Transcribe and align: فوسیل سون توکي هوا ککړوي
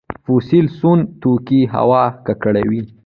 فوسیل 0.23 0.65
سون 0.77 0.99
توکي 1.21 1.61
هوا 1.73 2.03
ککړوي 2.25 2.81